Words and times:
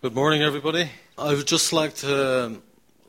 Good 0.00 0.14
morning, 0.14 0.42
everybody. 0.42 0.88
I 1.18 1.34
would 1.34 1.48
just 1.48 1.72
like 1.72 1.92
to 1.96 2.62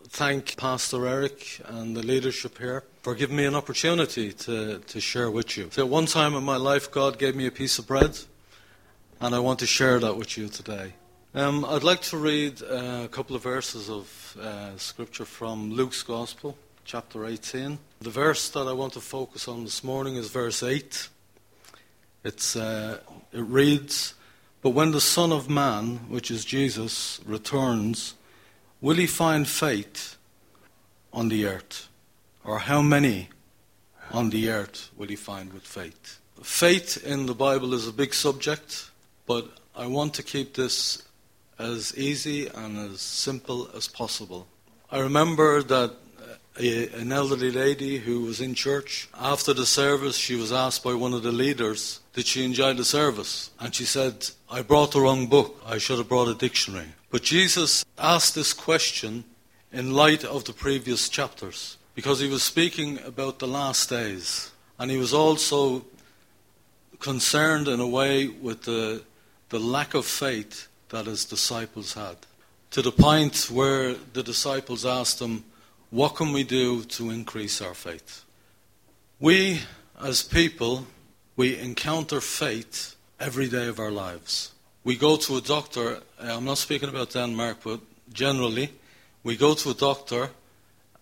thank 0.07 0.57
Pastor 0.57 1.05
Eric 1.05 1.61
and 1.65 1.95
the 1.95 2.01
leadership 2.01 2.57
here 2.57 2.83
for 3.03 3.13
giving 3.13 3.35
me 3.35 3.45
an 3.45 3.53
opportunity 3.53 4.33
to, 4.33 4.79
to 4.79 4.99
share 4.99 5.29
with 5.29 5.55
you. 5.55 5.69
So, 5.69 5.83
at 5.83 5.87
one 5.87 6.07
time 6.07 6.33
in 6.33 6.43
my 6.43 6.55
life, 6.55 6.89
God 6.89 7.19
gave 7.19 7.35
me 7.35 7.45
a 7.45 7.51
piece 7.51 7.77
of 7.77 7.85
bread, 7.85 8.17
and 9.21 9.35
I 9.35 9.39
want 9.39 9.59
to 9.59 9.67
share 9.67 9.99
that 9.99 10.17
with 10.17 10.35
you 10.35 10.47
today. 10.47 10.93
Um, 11.35 11.63
I'd 11.63 11.83
like 11.83 12.01
to 12.01 12.17
read 12.17 12.63
uh, 12.63 13.01
a 13.03 13.07
couple 13.07 13.35
of 13.35 13.43
verses 13.43 13.87
of 13.87 14.35
uh, 14.41 14.75
scripture 14.77 15.25
from 15.25 15.71
Luke's 15.71 16.01
Gospel, 16.01 16.57
chapter 16.85 17.23
18. 17.23 17.77
The 18.01 18.09
verse 18.09 18.49
that 18.49 18.67
I 18.67 18.73
want 18.73 18.93
to 18.93 18.99
focus 18.99 19.47
on 19.47 19.63
this 19.63 19.83
morning 19.83 20.15
is 20.15 20.31
verse 20.31 20.63
8. 20.63 21.07
It's, 22.23 22.55
uh, 22.55 22.97
it 23.31 23.41
reads, 23.41 24.15
But 24.61 24.71
when 24.71 24.91
the 24.91 25.01
Son 25.01 25.31
of 25.31 25.49
Man, 25.49 26.09
which 26.09 26.29
is 26.29 26.43
Jesus, 26.43 27.21
returns, 27.25 28.15
will 28.81 28.97
he 28.97 29.07
find 29.07 29.47
faith 29.47 30.17
on 31.13 31.29
the 31.29 31.45
earth? 31.45 31.87
Or 32.43 32.59
how 32.59 32.81
many 32.81 33.29
on 34.11 34.31
the 34.31 34.49
earth 34.49 34.89
will 34.97 35.07
he 35.07 35.15
find 35.15 35.53
with 35.53 35.63
faith? 35.63 36.19
Faith 36.41 37.03
in 37.05 37.25
the 37.25 37.33
Bible 37.33 37.73
is 37.73 37.87
a 37.87 37.93
big 37.93 38.13
subject, 38.13 38.91
but 39.25 39.49
I 39.75 39.87
want 39.87 40.13
to 40.15 40.23
keep 40.23 40.55
this 40.55 41.03
as 41.57 41.97
easy 41.97 42.47
and 42.47 42.77
as 42.77 43.01
simple 43.01 43.69
as 43.75 43.87
possible. 43.87 44.47
I 44.91 44.99
remember 44.99 45.61
that 45.63 45.95
a, 46.59 46.89
an 46.99 47.11
elderly 47.11 47.51
lady 47.51 47.97
who 47.97 48.21
was 48.21 48.41
in 48.41 48.53
church, 48.53 49.07
after 49.19 49.53
the 49.53 49.65
service, 49.65 50.17
she 50.17 50.35
was 50.35 50.51
asked 50.51 50.83
by 50.83 50.93
one 50.93 51.13
of 51.13 51.23
the 51.23 51.31
leaders, 51.31 52.01
Did 52.13 52.27
she 52.27 52.43
enjoy 52.43 52.73
the 52.73 52.85
service? 52.85 53.51
And 53.59 53.73
she 53.73 53.85
said, 53.85 54.29
I 54.51 54.61
brought 54.61 54.91
the 54.91 55.01
wrong 55.01 55.27
book. 55.27 55.61
I 55.65 55.77
should 55.77 55.97
have 55.97 56.09
brought 56.09 56.27
a 56.27 56.35
dictionary. 56.35 56.93
But 57.09 57.23
Jesus 57.23 57.85
asked 57.97 58.35
this 58.35 58.53
question 58.53 59.23
in 59.71 59.93
light 59.93 60.23
of 60.23 60.45
the 60.45 60.53
previous 60.53 61.09
chapters 61.09 61.77
because 61.95 62.19
he 62.19 62.27
was 62.27 62.43
speaking 62.43 62.99
about 62.99 63.39
the 63.39 63.47
last 63.47 63.89
days. 63.89 64.51
And 64.77 64.91
he 64.91 64.97
was 64.97 65.13
also 65.13 65.85
concerned 66.99 67.67
in 67.67 67.79
a 67.79 67.87
way 67.87 68.27
with 68.27 68.63
the, 68.63 69.03
the 69.49 69.59
lack 69.59 69.93
of 69.93 70.05
faith 70.05 70.67
that 70.89 71.05
his 71.05 71.25
disciples 71.25 71.93
had. 71.93 72.17
To 72.71 72.81
the 72.81 72.91
point 72.91 73.49
where 73.51 73.95
the 74.13 74.23
disciples 74.23 74.85
asked 74.85 75.19
him, 75.19 75.43
What 75.91 76.15
can 76.15 76.33
we 76.33 76.43
do 76.43 76.83
to 76.83 77.09
increase 77.09 77.61
our 77.63 77.73
faith? 77.73 78.23
We, 79.19 79.61
as 79.99 80.21
people, 80.21 80.85
we 81.35 81.57
encounter 81.57 82.21
faith 82.21 82.95
every 83.19 83.49
day 83.49 83.67
of 83.67 83.79
our 83.79 83.89
lives. 83.89 84.51
We 84.83 84.95
go 84.95 85.17
to 85.17 85.37
a 85.37 85.41
doctor, 85.41 85.95
uh, 86.21 86.37
I'm 86.37 86.45
not 86.45 86.59
speaking 86.59 86.89
about 86.89 87.13
Denmark, 87.13 87.57
but 87.63 87.79
generally, 88.13 88.69
we 89.23 89.35
go 89.35 89.55
to 89.55 89.71
a 89.71 89.73
doctor 89.73 90.29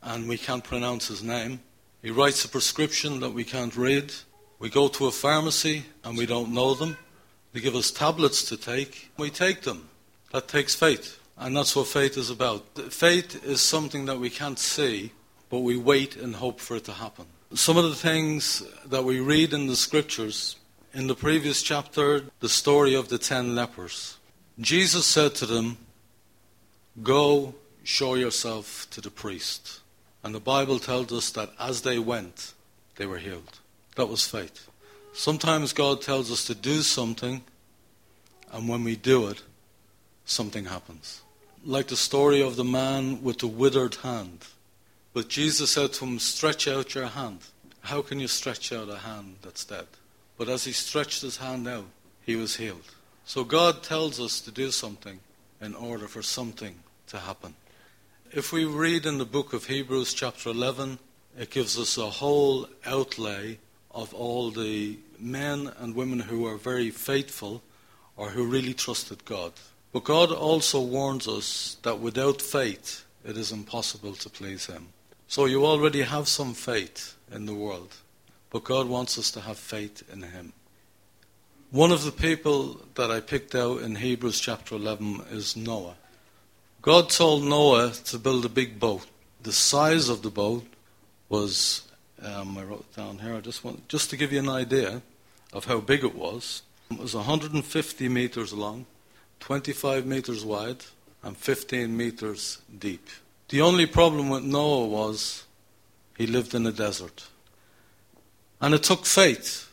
and 0.02 0.28
we 0.30 0.38
can't 0.38 0.64
pronounce 0.64 1.10
his 1.10 1.22
name. 1.22 1.60
He 2.02 2.10
writes 2.10 2.46
a 2.46 2.50
prescription 2.50 3.20
that 3.20 3.34
we 3.34 3.44
can't 3.44 3.76
read. 3.76 4.14
We 4.60 4.70
go 4.70 4.88
to 4.88 5.08
a 5.08 5.12
pharmacy 5.12 5.86
and 6.06 6.18
we 6.18 6.26
don't 6.26 6.54
know 6.54 6.74
them. 6.74 6.98
They 7.52 7.60
give 7.60 7.76
us 7.76 7.92
tablets 7.92 8.44
to 8.50 8.58
take. 8.58 9.12
We 9.18 9.32
take 9.32 9.64
them. 9.64 9.90
That 10.32 10.48
takes 10.48 10.76
faith. 10.76 11.20
And 11.40 11.56
that's 11.56 11.76
what 11.76 11.88
faith 11.88 12.18
is 12.18 12.30
about. 12.30 12.66
Faith 12.92 13.44
is 13.46 13.62
something 13.62 14.06
that 14.06 14.20
we 14.20 14.30
can't 14.30 14.58
see, 14.58 15.12
but 15.50 15.60
we 15.60 15.78
wait 15.78 16.16
and 16.16 16.36
hope 16.36 16.60
for 16.60 16.78
it 16.78 16.86
to 16.86 16.94
happen. 16.94 17.26
Some 17.54 17.78
of 17.78 17.84
the 17.84 17.96
things 17.96 18.64
that 18.86 19.04
we 19.04 19.20
read 19.20 19.54
in 19.54 19.68
the 19.68 19.76
scriptures, 19.76 20.56
in 20.94 21.08
the 21.08 21.16
previous 21.16 21.62
chapter, 21.62 22.24
the 22.40 22.50
story 22.50 22.96
of 22.96 23.10
the 23.10 23.18
ten 23.18 23.56
lepers. 23.56 24.18
Jesus 24.60 25.06
said 25.06 25.36
to 25.36 25.46
them, 25.46 25.78
Go 27.04 27.54
show 27.84 28.16
yourself 28.16 28.88
to 28.90 29.02
the 29.02 29.12
priest. 29.12 29.82
And 30.24 30.34
the 30.34 30.40
Bible 30.40 30.80
tells 30.80 31.14
us 31.14 31.30
that 31.32 31.52
as 31.60 31.84
they 31.84 32.00
went, 32.00 32.54
they 32.96 33.06
were 33.06 33.20
healed. 33.20 33.60
That 33.96 34.08
was 34.08 34.28
faith. 34.28 34.68
Sometimes 35.14 35.72
God 35.72 36.02
tells 36.02 36.32
us 36.32 36.46
to 36.46 36.56
do 36.56 36.82
something, 36.82 37.44
and 38.52 38.68
when 38.68 38.84
we 38.84 38.96
do 38.96 39.28
it, 39.28 39.42
something 40.26 40.66
happens. 40.66 41.22
Like 41.66 41.88
the 41.88 41.98
story 41.98 42.42
of 42.42 42.56
the 42.56 42.64
man 42.64 43.22
with 43.24 43.40
the 43.40 43.48
withered 43.48 43.96
hand. 43.96 44.46
But 45.14 45.28
Jesus 45.28 45.72
said 45.72 45.94
to 45.94 46.06
him, 46.06 46.20
Stretch 46.20 46.68
out 46.68 46.96
your 46.96 47.08
hand. 47.08 47.40
How 47.82 48.02
can 48.02 48.20
you 48.20 48.28
stretch 48.28 48.72
out 48.72 48.90
a 48.90 48.98
hand 48.98 49.38
that's 49.42 49.66
dead? 49.66 49.88
But 50.38 50.50
as 50.50 50.66
he 50.66 50.72
stretched 50.72 51.22
his 51.22 51.38
hand 51.38 51.68
out, 51.68 51.88
he 52.24 52.36
was 52.36 52.58
healed. 52.58 52.94
So 53.26 53.44
God 53.44 53.84
tells 53.84 54.20
us 54.20 54.40
to 54.42 54.52
do 54.52 54.72
something 54.72 55.20
in 55.60 55.74
order 55.74 56.08
for 56.08 56.22
something 56.22 56.76
to 57.08 57.18
happen. 57.18 57.56
If 58.32 58.52
we 58.52 58.66
read 58.66 59.06
in 59.06 59.18
the 59.18 59.26
book 59.26 59.54
of 59.54 59.66
Hebrews, 59.66 60.14
chapter 60.14 60.50
11, 60.50 61.00
it 61.38 61.50
gives 61.50 61.80
us 61.80 61.98
a 61.98 62.10
whole 62.10 62.68
outlay 62.86 63.58
of 63.92 64.14
all 64.14 64.52
the 64.52 64.98
men 65.18 65.72
and 65.80 65.96
women 65.96 66.20
who 66.20 66.46
are 66.46 66.58
very 66.58 66.92
faithful 66.92 67.64
or 68.16 68.30
who 68.30 68.46
really 68.46 68.74
trusted 68.74 69.26
God. 69.26 69.54
But 69.98 70.04
God 70.04 70.32
also 70.32 70.80
warns 70.80 71.28
us 71.28 71.78
that 71.82 71.98
without 71.98 72.40
faith, 72.40 73.04
it 73.26 73.36
is 73.36 73.52
impossible 73.52 74.14
to 74.14 74.30
please 74.30 74.68
Him. 74.68 74.90
So 75.28 75.46
you 75.46 75.66
already 75.66 76.04
have 76.04 76.28
some 76.28 76.54
faith 76.54 77.16
in 77.32 77.48
the 77.48 77.56
world, 77.56 77.96
but 78.52 78.64
God 78.64 78.88
wants 78.88 79.18
us 79.18 79.32
to 79.32 79.42
have 79.42 79.58
faith 79.58 80.04
in 80.14 80.22
Him. 80.22 80.54
One 81.72 81.92
of 81.92 82.04
the 82.04 82.12
people 82.12 82.80
that 82.94 83.10
I 83.10 83.22
picked 83.22 83.56
out 83.56 83.82
in 83.82 83.96
Hebrews 83.96 84.40
chapter 84.40 84.76
11 84.76 85.24
is 85.32 85.58
Noah. 85.58 85.96
God 86.84 87.10
told 87.10 87.44
Noah 87.44 87.92
to 88.06 88.20
build 88.20 88.46
a 88.46 88.50
big 88.50 88.80
boat. 88.80 89.08
The 89.42 89.52
size 89.52 90.10
of 90.10 90.22
the 90.22 90.30
boat 90.30 90.68
was, 91.28 91.88
um, 92.22 92.56
I 92.56 92.62
wrote 92.66 92.96
down 92.96 93.18
here, 93.18 93.34
I 93.34 93.42
just 93.42 93.64
want, 93.64 93.90
just 93.90 94.12
to 94.12 94.16
give 94.16 94.32
you 94.32 94.38
an 94.42 94.50
idea 94.50 95.02
of 95.54 95.66
how 95.66 95.80
big 95.80 96.04
it 96.04 96.14
was. 96.14 96.62
It 96.92 97.00
was 97.00 97.16
150 97.16 98.10
meters 98.10 98.54
long, 98.54 98.86
25 99.40 100.06
meters 100.06 100.44
wide, 100.44 100.84
and 101.24 101.36
15 101.38 101.96
meters 101.96 102.60
deep. 102.78 103.08
The 103.50 103.62
only 103.62 103.86
problem 103.86 104.30
with 104.30 104.44
Noah 104.44 104.88
was 104.88 105.46
he 106.18 106.28
lived 106.28 106.54
in 106.54 106.66
a 106.66 106.72
desert. 106.72 107.28
And 108.60 108.74
it 108.74 108.84
took 108.84 109.06
faith, 109.06 109.72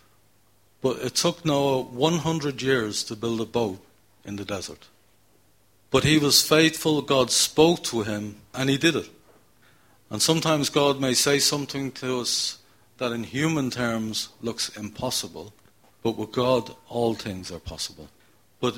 but 0.83 0.99
it 0.99 1.15
took 1.15 1.45
Noah 1.45 1.83
100 1.83 2.61
years 2.61 3.03
to 3.05 3.17
build 3.17 3.41
a 3.41 3.47
boat 3.47 3.85
in 4.25 4.37
the 4.37 4.45
desert. 4.45 4.89
But 5.91 6.05
he 6.05 6.19
was 6.19 6.43
faithful, 6.43 7.03
God 7.03 7.31
spoke 7.31 7.83
to 7.85 8.03
him, 8.03 8.37
and 8.53 8.69
he 8.69 8.77
did 8.77 8.97
it. 8.97 9.11
And 10.11 10.21
sometimes 10.21 10.69
God 10.69 11.01
may 11.01 11.15
say 11.15 11.39
something 11.39 11.93
to 11.93 12.21
us 12.21 12.59
that 12.99 13.13
in 13.13 13.25
human 13.25 13.71
terms 13.71 14.29
looks 14.43 14.69
impossible, 14.77 15.53
but 16.03 16.17
with 16.17 16.33
God, 16.33 16.75
all 16.89 17.15
things 17.15 17.51
are 17.51 17.59
possible. 17.59 18.09
But 18.61 18.77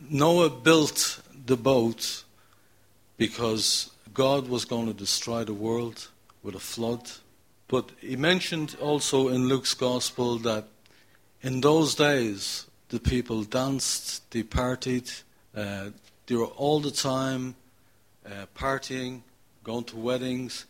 Noah 0.00 0.50
built 0.50 1.20
the 1.46 1.56
boat 1.56 2.24
because 3.16 3.90
God 4.14 4.48
was 4.48 4.64
going 4.64 4.86
to 4.86 4.92
destroy 4.92 5.44
the 5.44 5.54
world 5.54 6.08
with 6.42 6.54
a 6.54 6.60
flood. 6.60 7.10
But 7.66 7.90
he 8.00 8.16
mentioned 8.16 8.76
also 8.80 9.28
in 9.28 9.48
Luke's 9.48 9.74
Gospel 9.74 10.38
that 10.38 10.66
in 11.42 11.60
those 11.60 11.94
days 11.94 12.66
the 12.88 13.00
people 13.00 13.44
danced, 13.44 14.30
they 14.30 14.42
partied, 14.42 15.22
uh, 15.54 15.90
they 16.26 16.34
were 16.34 16.46
all 16.46 16.80
the 16.80 16.90
time 16.90 17.54
uh, 18.24 18.46
partying, 18.54 19.22
going 19.64 19.84
to 19.84 19.96
weddings, 19.96 20.64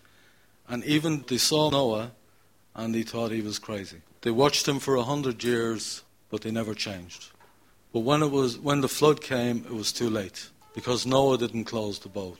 and 0.69 0.85
even 0.85 1.25
they 1.29 1.39
saw 1.39 1.71
Noah 1.71 2.13
and 2.75 2.95
they 2.95 3.03
thought 3.03 3.31
he 3.31 3.41
was 3.41 3.59
crazy. 3.59 3.99
They 4.23 4.31
watched 4.31 4.67
him 4.67 4.79
for 4.79 4.97
a 4.97 5.03
hundred 5.03 5.45
years, 5.45 6.03
but 6.31 6.41
they 6.41 6.51
never 6.51 6.75
changed. 6.75 7.31
But 7.93 8.01
when 8.01 8.23
it 8.23 8.31
was 8.31 8.59
when 8.59 8.81
the 8.81 8.89
flood 8.89 9.21
came, 9.21 9.65
it 9.65 9.75
was 9.75 9.93
too 9.93 10.11
late 10.11 10.51
because 10.75 11.07
Noah 11.07 11.39
didn't 11.39 11.65
close 11.65 11.99
the 11.99 12.09
boat. 12.09 12.39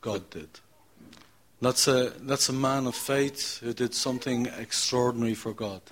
God 0.00 0.28
did. 0.30 0.48
That's 1.60 1.88
a 1.88 2.12
that's 2.20 2.48
a 2.48 2.54
man 2.54 2.86
of 2.86 2.94
faith 2.94 3.58
who 3.60 3.72
did 3.72 3.94
something 3.94 4.46
extraordinary 4.46 5.34
for 5.34 5.52
God. 5.52 5.82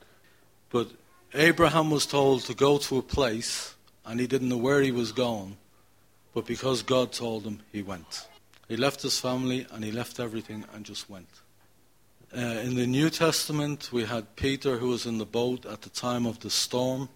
But 0.71 0.89
Abraham 1.35 1.91
was 1.91 2.07
told 2.07 2.43
to 2.45 2.55
go 2.55 2.79
to 2.79 2.99
a 2.99 3.03
place 3.03 3.75
and 4.07 4.19
he 4.19 4.27
didn't 4.27 4.49
know 4.49 4.57
where 4.57 4.81
he 4.81 4.93
was 4.93 5.13
going. 5.13 5.57
But 6.35 6.47
because 6.47 6.83
God 6.83 7.13
told 7.13 7.45
him, 7.45 7.61
he 7.73 7.83
went. 7.83 8.27
He 8.69 8.77
left 8.77 9.03
his 9.03 9.19
family 9.19 9.67
and 9.73 9.85
he 9.85 9.91
left 9.91 10.21
everything 10.21 10.65
and 10.75 10.85
just 10.85 11.11
went. 11.11 11.29
Uh, 12.35 12.41
in 12.41 12.75
the 12.75 12.87
New 12.87 13.09
Testament, 13.09 13.91
we 13.91 14.05
had 14.05 14.37
Peter 14.37 14.77
who 14.77 14.89
was 14.89 15.07
in 15.07 15.19
the 15.19 15.27
boat 15.27 15.65
at 15.65 15.83
the 15.83 15.91
time 15.91 16.27
of 16.27 16.41
the 16.41 16.51
storm, 16.51 17.09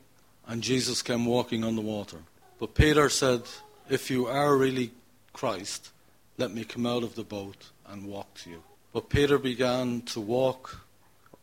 and 0.47 0.63
Jesus 0.63 1.03
came 1.03 1.27
walking 1.27 1.65
on 1.65 1.77
the 1.77 1.83
water. 1.83 2.19
But 2.59 2.75
Peter 2.75 3.09
said, 3.09 3.43
If 3.89 4.11
you 4.11 4.27
are 4.27 4.57
really 4.57 4.93
Christ, 5.33 5.91
let 6.39 6.53
me 6.53 6.65
come 6.65 6.87
out 6.87 7.03
of 7.03 7.15
the 7.15 7.25
boat 7.25 7.71
and 7.87 8.07
walk 8.07 8.35
to 8.43 8.51
you. 8.51 8.63
But 8.93 9.09
Peter 9.09 9.39
began 9.39 10.03
to 10.03 10.21
walk, 10.21 10.81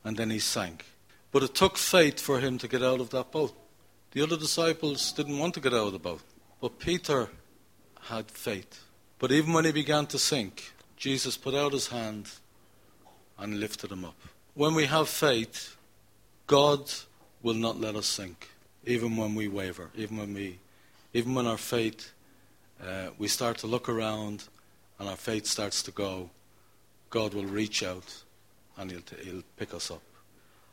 and 0.04 0.18
then 0.18 0.30
he 0.30 0.40
sank. 0.40 0.86
But 1.32 1.44
it 1.44 1.56
took 1.56 1.78
faith 1.78 2.20
for 2.20 2.40
him 2.40 2.58
to 2.60 2.68
get 2.68 2.84
out 2.84 3.00
of 3.00 3.10
that 3.12 3.32
boat. 3.32 3.56
The 4.12 4.22
other 4.22 4.38
disciples 4.38 5.12
didn't 5.12 5.40
want 5.40 5.54
to 5.56 5.60
get 5.60 5.74
out 5.74 5.88
of 5.88 5.94
the 5.94 6.00
boat. 6.00 6.22
But 6.62 6.80
Peter 6.80 7.30
had 8.02 8.30
faith. 8.32 8.84
But 9.20 9.32
even 9.32 9.54
when 9.54 9.66
he 9.66 9.72
began 9.72 10.08
to 10.08 10.18
sink, 10.18 10.74
Jesus 10.98 11.38
put 11.38 11.54
out 11.54 11.74
his 11.74 11.88
hand 11.88 12.30
and 13.38 13.60
lifted 13.60 13.92
him 13.92 14.06
up. 14.06 14.16
When 14.54 14.74
we 14.76 14.86
have 14.86 15.08
faith, 15.08 15.78
God 16.48 16.92
will 17.42 17.54
not 17.54 17.80
let 17.80 17.96
us 17.96 18.08
sink, 18.08 18.50
even 18.86 19.18
when 19.18 19.36
we 19.36 19.48
waver, 19.48 19.90
even 19.96 20.18
when 20.18 20.34
we, 20.34 20.60
even 21.14 21.34
when 21.34 21.48
our 21.48 21.58
faith, 21.58 22.12
uh, 22.82 23.08
we 23.18 23.28
start 23.28 23.58
to 23.60 23.68
look 23.68 23.90
around 23.90 24.46
and 25.00 25.10
our 25.10 25.16
faith 25.16 25.46
starts 25.46 25.84
to 25.84 25.92
go. 25.92 26.30
God 27.10 27.34
will 27.34 27.46
reach 27.46 27.84
out 27.84 28.24
and 28.78 28.92
he'll, 28.92 29.02
he'll 29.24 29.44
pick 29.58 29.74
us 29.74 29.92
up. 29.92 30.02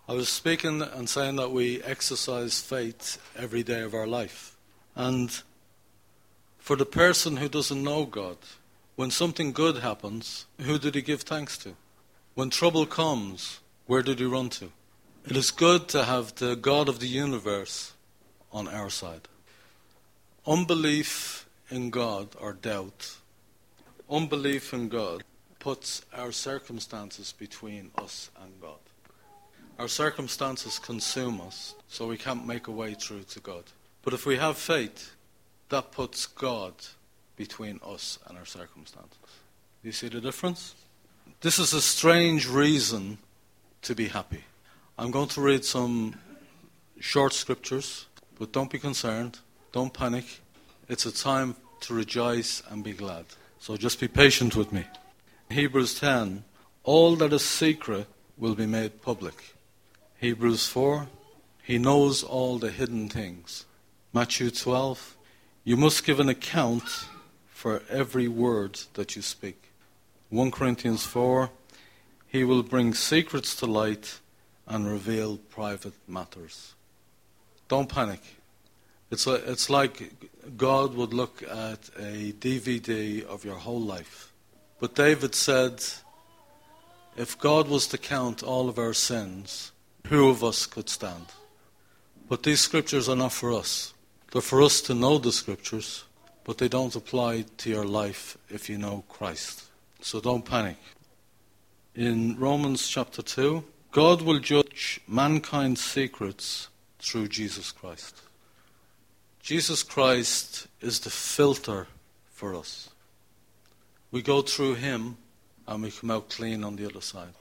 I 0.09 0.15
was 0.15 0.29
speaking 0.29 0.83
and 0.83 1.09
saying 1.09 1.37
that 1.37 1.51
we 1.51 1.83
exercise 1.83 2.61
faith 2.61 3.19
every 3.37 3.65
day 3.65 3.81
of 3.81 3.93
our 3.93 4.07
life. 4.07 4.57
And 4.95 5.43
for 6.59 6.77
the 6.77 6.87
person 6.87 7.39
who 7.39 7.49
doesn't 7.49 7.83
know 7.83 8.05
God, 8.05 8.37
when 8.95 9.11
something 9.11 9.53
good 9.53 9.79
happens, 9.79 10.47
who 10.61 10.79
did 10.79 10.95
he 10.95 11.03
give 11.03 11.23
thanks 11.23 11.59
to? 11.59 11.75
When 12.35 12.51
trouble 12.51 12.87
comes, 12.87 13.61
where 13.87 14.03
did 14.03 14.21
he 14.21 14.27
run 14.27 14.49
to? 14.51 14.71
It 15.29 15.37
is 15.37 15.51
good 15.51 15.89
to 15.89 16.05
have 16.05 16.37
the 16.37 16.55
God 16.55 16.89
of 16.89 17.01
the 17.01 17.09
universe 17.09 17.93
on 18.57 18.67
our 18.69 18.89
side. 18.89 19.29
Unbelief 20.47 21.47
in 21.71 21.91
God 21.91 22.29
or 22.41 22.55
doubt, 22.55 23.17
unbelief 24.11 24.73
in 24.73 24.89
God 24.89 25.23
puts 25.59 26.03
our 26.15 26.33
circumstances 26.33 27.35
between 27.39 27.91
us 27.99 28.31
and 28.41 28.51
God. 28.63 28.79
Our 29.79 29.89
circumstances 29.89 30.79
consume 30.79 31.43
us, 31.43 31.75
so 31.89 32.07
we 32.07 32.17
can't 32.17 32.47
make 32.47 32.67
a 32.67 32.71
way 32.71 32.95
through 32.95 33.25
to 33.25 33.41
God. 33.41 33.65
But 34.03 34.15
if 34.15 34.25
we 34.25 34.39
have 34.39 34.57
faith, 34.57 35.15
that 35.69 35.93
puts 35.93 36.25
God 36.25 36.73
between 37.37 37.79
us 37.85 38.19
and 38.27 38.39
our 38.39 38.47
circumstances. 38.47 39.19
Do 39.83 39.89
you 39.89 39.93
see 39.93 40.09
the 40.09 40.21
difference? 40.21 40.75
This 41.43 41.59
is 41.59 41.75
a 41.75 41.83
strange 41.83 42.49
reason 42.49 43.19
to 43.83 43.95
be 43.95 44.09
happy. 44.09 44.45
I'm 44.97 45.11
going 45.11 45.29
to 45.29 45.43
read 45.43 45.63
some 45.63 46.15
short 47.01 47.35
scriptures, 47.35 48.07
but 48.39 48.53
don't 48.53 48.71
be 48.71 48.79
concerned, 48.79 49.39
don't 49.73 49.93
panic. 49.93 50.41
It's 50.89 51.07
a 51.07 51.13
time 51.13 51.57
to 51.81 51.95
rejoice 51.95 52.63
and 52.71 52.85
be 52.85 52.93
glad. 52.93 53.25
So 53.59 53.77
just 53.77 54.01
be 54.01 54.09
patient 54.09 54.55
with 54.55 54.73
me. 54.73 54.85
Hebrews 55.51 55.99
10 55.99 56.45
All 56.85 57.17
that 57.17 57.33
is 57.33 57.45
secret 57.45 58.07
will 58.37 58.55
be 58.55 58.67
made 58.67 59.03
public. 59.03 59.57
Hebrews 60.19 60.67
4 60.69 61.09
He 61.63 61.79
knows 61.79 62.23
all 62.23 62.59
the 62.59 62.71
hidden 62.71 63.09
things. 63.09 63.65
Matthew 64.13 64.51
12 64.51 65.17
You 65.65 65.77
must 65.77 66.05
give 66.05 66.21
an 66.21 66.29
account 66.29 67.07
for 67.49 67.83
every 67.91 68.29
word 68.29 68.79
that 68.95 69.17
you 69.17 69.23
speak. 69.23 69.73
1 70.31 70.51
Corinthians 70.51 71.05
4 71.05 71.51
He 72.29 72.45
will 72.45 72.63
bring 72.63 72.95
secrets 72.95 73.57
to 73.57 73.67
light 73.67 74.21
and 74.67 74.87
reveal 74.87 75.39
private 75.39 75.95
matters. 76.07 76.76
Don't 77.69 77.89
panic. 77.89 78.21
It's, 79.11 79.27
a, 79.27 79.35
it's 79.51 79.71
like 79.71 80.13
God 80.57 80.95
would 80.95 81.15
look 81.15 81.43
at 81.43 81.91
a 81.99 82.33
DVD 82.33 83.25
of 83.25 83.45
your 83.45 83.55
whole 83.55 83.81
life. 83.81 84.33
But 84.79 84.95
David 84.95 85.35
said, 85.35 85.83
if 87.17 87.39
God 87.39 87.69
was 87.69 87.87
to 87.89 87.99
count 87.99 88.43
all 88.43 88.69
of 88.69 88.79
our 88.79 88.93
sins, 88.93 89.73
who 90.09 90.29
of 90.29 90.45
us 90.45 90.67
could 90.67 90.89
stand? 90.89 91.27
But 92.29 92.43
these 92.43 92.61
scriptures 92.61 93.09
are 93.09 93.17
not 93.17 93.33
for 93.33 93.53
us. 93.53 93.95
They're 94.33 94.43
for 94.43 94.63
us 94.63 94.81
to 94.83 94.95
know 94.95 95.19
the 95.19 95.33
scriptures, 95.33 96.05
but 96.45 96.59
they 96.59 96.69
don't 96.69 96.95
apply 96.95 97.45
to 97.59 97.71
your 97.71 97.85
life 97.85 98.37
if 98.49 98.69
you 98.69 98.77
know 98.77 99.05
Christ. 99.09 99.65
So 100.01 100.21
don't 100.21 100.45
panic. 100.45 100.77
In 101.95 102.37
Romans 102.39 102.87
chapter 102.89 103.23
2, 103.23 103.65
God 103.93 104.21
will 104.23 104.41
judge 104.41 105.01
mankind's 105.09 105.83
secrets 105.83 106.69
through 106.99 107.29
Jesus 107.29 107.73
Christ. 107.73 108.21
Jesus 109.43 109.83
Christ 109.83 110.67
is 110.81 111.01
the 111.01 111.11
filter 111.11 111.87
for 112.33 112.55
us. 112.55 112.91
We 114.11 114.23
go 114.23 114.43
through 114.43 114.75
Him 114.75 115.17
and 115.67 115.83
we 115.83 115.91
come 115.91 116.11
out 116.11 116.31
clean 116.31 116.65
on 116.65 116.77
the 116.77 116.87
other 116.87 117.01
side. 117.01 117.35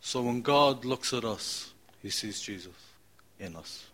So 0.00 0.22
when 0.22 0.42
God 0.42 0.84
looks 0.84 1.12
at 1.12 1.24
us, 1.24 1.72
He 2.02 2.10
sees 2.10 2.40
Jesus 2.40 2.72
in 3.38 3.56
us. 3.56 3.86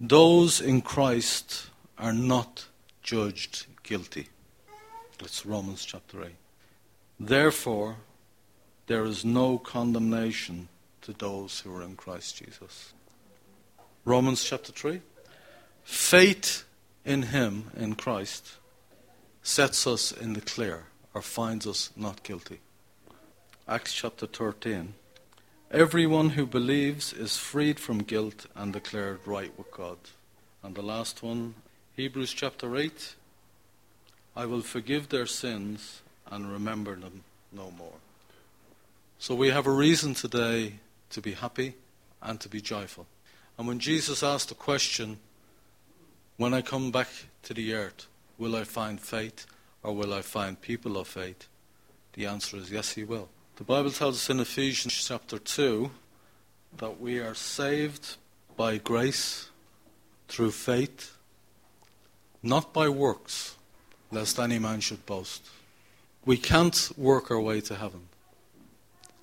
Those 0.00 0.60
in 0.60 0.82
Christ 0.82 1.68
are 1.98 2.12
not 2.12 2.66
judged 3.02 3.66
guilty. 3.82 4.28
That's 5.18 5.46
Romans 5.46 5.84
chapter 5.84 6.24
8. 6.24 6.30
Therefore, 7.20 7.96
there 8.88 9.04
is 9.04 9.24
no 9.24 9.58
condemnation 9.58 10.68
to 11.02 11.12
those 11.12 11.60
who 11.60 11.74
are 11.74 11.82
in 11.82 11.94
Christ 11.94 12.36
Jesus. 12.36 12.92
Romans 14.04 14.42
chapter 14.42 14.72
3. 14.72 15.00
Faith 15.84 16.64
in 17.04 17.22
Him, 17.22 17.70
in 17.76 17.94
Christ, 17.94 18.56
sets 19.44 19.86
us 19.86 20.10
in 20.10 20.32
the 20.32 20.40
clear 20.40 20.86
or 21.14 21.22
finds 21.22 21.68
us 21.68 21.90
not 21.94 22.24
guilty. 22.24 22.58
Acts 23.68 23.92
chapter 23.92 24.26
13. 24.26 24.94
Everyone 25.70 26.30
who 26.30 26.46
believes 26.46 27.12
is 27.12 27.36
freed 27.36 27.78
from 27.78 27.98
guilt 27.98 28.46
and 28.56 28.72
declared 28.72 29.20
right 29.24 29.56
with 29.56 29.70
God. 29.70 29.98
And 30.64 30.74
the 30.74 30.82
last 30.82 31.22
one, 31.22 31.54
Hebrews 31.94 32.32
chapter 32.32 32.76
8. 32.76 33.14
I 34.34 34.46
will 34.46 34.62
forgive 34.62 35.10
their 35.10 35.26
sins 35.26 36.02
and 36.28 36.50
remember 36.50 36.96
them 36.96 37.22
no 37.52 37.70
more. 37.70 38.00
So 39.20 39.36
we 39.36 39.50
have 39.50 39.68
a 39.68 39.70
reason 39.70 40.14
today 40.14 40.80
to 41.10 41.20
be 41.20 41.34
happy 41.34 41.74
and 42.20 42.40
to 42.40 42.48
be 42.48 42.60
joyful. 42.60 43.06
And 43.58 43.66
when 43.68 43.78
Jesus 43.78 44.22
asked 44.22 44.48
the 44.48 44.54
question, 44.54 45.18
when 46.36 46.54
I 46.54 46.62
come 46.62 46.90
back 46.90 47.08
to 47.44 47.54
the 47.54 47.74
earth, 47.74 48.06
will 48.38 48.56
I 48.56 48.64
find 48.64 49.00
faith 49.00 49.46
or 49.82 49.94
will 49.94 50.12
I 50.12 50.22
find 50.22 50.60
people 50.60 50.96
of 50.96 51.08
faith? 51.08 51.46
The 52.14 52.26
answer 52.26 52.56
is 52.56 52.70
yes, 52.70 52.92
he 52.92 53.04
will. 53.04 53.28
The 53.56 53.64
Bible 53.64 53.90
tells 53.90 54.16
us 54.16 54.30
in 54.30 54.40
Ephesians 54.40 54.94
chapter 54.94 55.38
2 55.38 55.90
that 56.78 57.00
we 57.00 57.18
are 57.18 57.34
saved 57.34 58.16
by 58.56 58.78
grace 58.78 59.50
through 60.28 60.50
faith, 60.50 61.16
not 62.42 62.72
by 62.72 62.88
works, 62.88 63.56
lest 64.10 64.38
any 64.38 64.58
man 64.58 64.80
should 64.80 65.04
boast. 65.06 65.48
We 66.24 66.36
can't 66.36 66.90
work 66.96 67.30
our 67.30 67.40
way 67.40 67.60
to 67.62 67.74
heaven. 67.74 68.08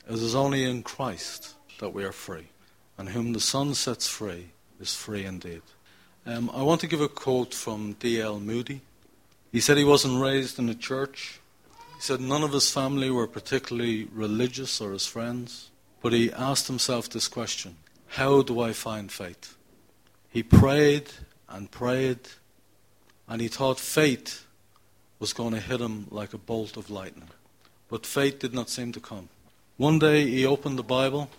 It 0.07 0.15
is 0.15 0.35
only 0.35 0.63
in 0.63 0.83
Christ 0.83 1.55
that 1.79 1.93
we 1.93 2.03
are 2.03 2.11
free. 2.11 2.47
And 2.99 3.07
whom 3.07 3.31
the 3.31 3.39
Son 3.39 3.75
sets 3.75 4.09
free 4.09 4.49
is 4.81 4.93
free 4.93 5.23
indeed. 5.23 5.61
Um, 6.25 6.51
I 6.53 6.63
want 6.63 6.81
to 6.81 6.87
give 6.87 6.99
a 6.99 7.07
quote 7.07 7.53
from 7.53 7.93
D.L. 7.93 8.41
Moody. 8.41 8.81
He 9.53 9.61
said 9.61 9.77
he 9.77 9.85
wasn't 9.85 10.21
raised 10.21 10.59
in 10.59 10.67
a 10.67 10.75
church. 10.75 11.39
He 11.95 12.01
said 12.01 12.19
none 12.19 12.43
of 12.43 12.51
his 12.51 12.69
family 12.69 13.09
were 13.09 13.25
particularly 13.25 14.09
religious 14.13 14.81
or 14.81 14.91
his 14.91 15.05
friends. 15.05 15.69
But 16.01 16.11
he 16.11 16.33
asked 16.33 16.67
himself 16.67 17.07
this 17.07 17.29
question 17.29 17.77
How 18.07 18.41
do 18.41 18.59
I 18.59 18.73
find 18.73 19.09
faith? 19.09 19.55
He 20.29 20.43
prayed 20.43 21.09
and 21.47 21.71
prayed, 21.71 22.19
and 23.29 23.39
he 23.39 23.47
thought 23.47 23.79
faith 23.79 24.45
was 25.19 25.31
going 25.31 25.53
to 25.53 25.61
hit 25.61 25.79
him 25.79 26.07
like 26.11 26.33
a 26.33 26.37
bolt 26.37 26.75
of 26.75 26.89
lightning. 26.89 27.29
But 27.87 28.05
faith 28.05 28.39
did 28.39 28.53
not 28.53 28.69
seem 28.69 28.91
to 28.91 28.99
come. 28.99 29.29
One 29.77 29.99
day 29.99 30.29
he 30.29 30.45
opened 30.45 30.77
the 30.77 30.83
Bible 30.83 31.29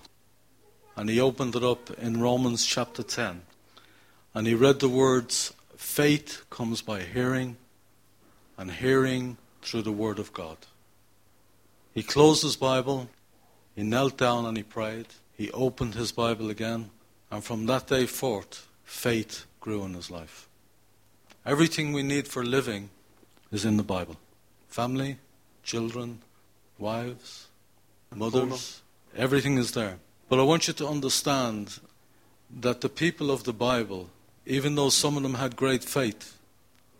and 1.00 1.08
he 1.08 1.18
opened 1.18 1.56
it 1.56 1.64
up 1.64 1.90
in 1.92 2.20
Romans 2.20 2.66
chapter 2.66 3.02
10. 3.02 3.40
And 4.34 4.46
he 4.46 4.52
read 4.52 4.80
the 4.80 4.88
words, 4.90 5.54
Faith 5.74 6.44
comes 6.50 6.82
by 6.82 7.00
hearing, 7.00 7.56
and 8.58 8.70
hearing 8.70 9.38
through 9.62 9.80
the 9.80 9.92
Word 9.92 10.18
of 10.18 10.34
God. 10.34 10.58
He 11.94 12.02
closed 12.02 12.42
his 12.42 12.56
Bible, 12.56 13.08
he 13.74 13.82
knelt 13.82 14.18
down 14.18 14.44
and 14.44 14.58
he 14.58 14.62
prayed. 14.62 15.06
He 15.32 15.50
opened 15.52 15.94
his 15.94 16.12
Bible 16.12 16.50
again, 16.50 16.90
and 17.30 17.42
from 17.42 17.64
that 17.64 17.86
day 17.86 18.04
forth, 18.04 18.68
faith 18.84 19.46
grew 19.58 19.82
in 19.84 19.94
his 19.94 20.10
life. 20.10 20.50
Everything 21.46 21.94
we 21.94 22.02
need 22.02 22.28
for 22.28 22.44
living 22.44 22.90
is 23.50 23.64
in 23.64 23.78
the 23.78 23.82
Bible 23.82 24.16
family, 24.68 25.16
children, 25.62 26.20
wives, 26.78 27.48
mothers, 28.14 28.82
everything 29.16 29.56
is 29.56 29.72
there. 29.72 29.98
But 30.30 30.38
I 30.38 30.44
want 30.44 30.68
you 30.68 30.74
to 30.74 30.86
understand 30.86 31.80
that 32.60 32.82
the 32.82 32.88
people 32.88 33.32
of 33.32 33.42
the 33.42 33.52
Bible, 33.52 34.10
even 34.46 34.76
though 34.76 34.88
some 34.88 35.16
of 35.16 35.24
them 35.24 35.34
had 35.34 35.56
great 35.56 35.82
faith, 35.82 36.38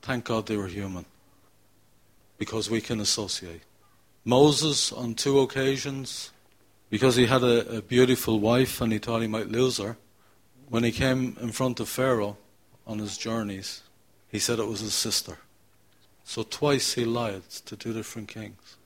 thank 0.02 0.24
God 0.24 0.46
they 0.46 0.56
were 0.56 0.66
human. 0.66 1.04
Because 2.38 2.68
we 2.68 2.80
can 2.80 3.00
associate. 3.00 3.62
Moses, 4.24 4.92
on 4.92 5.14
two 5.14 5.38
occasions, 5.38 6.32
because 6.90 7.14
he 7.14 7.26
had 7.26 7.44
a, 7.44 7.76
a 7.76 7.82
beautiful 7.82 8.40
wife 8.40 8.80
and 8.80 8.92
he 8.92 8.98
thought 8.98 9.22
he 9.22 9.28
might 9.28 9.48
lose 9.48 9.78
her, 9.78 9.96
when 10.68 10.82
he 10.82 10.90
came 10.90 11.36
in 11.40 11.52
front 11.52 11.78
of 11.78 11.88
Pharaoh 11.88 12.36
on 12.84 12.98
his 12.98 13.16
journeys, 13.16 13.84
he 14.28 14.40
said 14.40 14.58
it 14.58 14.66
was 14.66 14.80
his 14.80 14.94
sister. 14.94 15.38
So 16.24 16.42
twice 16.42 16.94
he 16.94 17.04
lied 17.04 17.48
to 17.66 17.76
two 17.76 17.92
different 17.92 18.26
kings. 18.26 18.76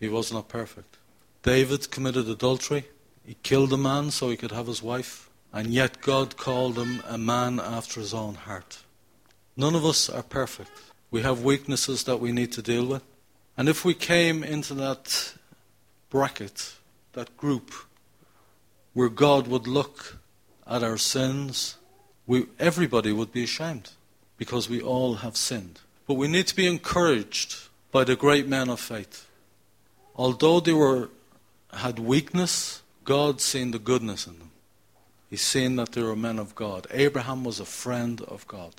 He 0.00 0.08
was 0.08 0.32
not 0.32 0.48
perfect. 0.48 0.96
David 1.44 1.92
committed 1.92 2.28
adultery. 2.28 2.88
He 3.28 3.36
killed 3.42 3.74
a 3.74 3.76
man 3.76 4.10
so 4.10 4.30
he 4.30 4.38
could 4.38 4.52
have 4.52 4.68
his 4.68 4.82
wife. 4.82 5.28
And 5.52 5.66
yet 5.66 6.00
God 6.00 6.38
called 6.38 6.78
him 6.78 7.02
a 7.06 7.18
man 7.18 7.60
after 7.60 8.00
his 8.00 8.14
own 8.14 8.36
heart. 8.36 8.78
None 9.54 9.74
of 9.74 9.84
us 9.84 10.08
are 10.08 10.22
perfect. 10.22 10.70
We 11.10 11.20
have 11.20 11.42
weaknesses 11.42 12.04
that 12.04 12.20
we 12.20 12.32
need 12.32 12.52
to 12.52 12.62
deal 12.62 12.86
with. 12.86 13.02
And 13.54 13.68
if 13.68 13.84
we 13.84 13.92
came 13.92 14.42
into 14.42 14.72
that 14.74 15.34
bracket, 16.08 16.72
that 17.12 17.36
group, 17.36 17.70
where 18.94 19.10
God 19.10 19.46
would 19.46 19.66
look 19.66 20.16
at 20.66 20.82
our 20.82 20.96
sins, 20.96 21.76
we, 22.26 22.46
everybody 22.58 23.12
would 23.12 23.30
be 23.30 23.44
ashamed 23.44 23.90
because 24.38 24.70
we 24.70 24.80
all 24.80 25.16
have 25.16 25.36
sinned. 25.36 25.80
But 26.06 26.14
we 26.14 26.28
need 26.28 26.46
to 26.46 26.56
be 26.56 26.66
encouraged 26.66 27.68
by 27.92 28.04
the 28.04 28.16
great 28.16 28.48
men 28.48 28.70
of 28.70 28.80
faith. 28.80 29.28
Although 30.16 30.60
they 30.60 30.72
were, 30.72 31.10
had 31.74 31.98
weakness, 31.98 32.80
God 33.08 33.40
seen 33.40 33.70
the 33.70 33.78
goodness 33.78 34.26
in 34.26 34.38
them. 34.38 34.50
He's 35.30 35.40
seen 35.40 35.76
that 35.76 35.92
they 35.92 36.02
were 36.02 36.14
men 36.14 36.38
of 36.38 36.54
God. 36.54 36.86
Abraham 36.90 37.42
was 37.42 37.58
a 37.58 37.64
friend 37.64 38.20
of 38.20 38.46
God. 38.46 38.74